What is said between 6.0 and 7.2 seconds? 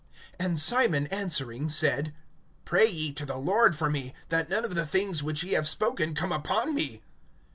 come upon me.